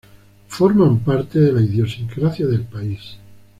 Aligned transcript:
Hacen 0.49 0.97
parte 1.01 1.39
de 1.39 1.53
la 1.53 1.61
idiosincrasia 1.61 2.47
del 2.47 2.63
país. 2.63 3.17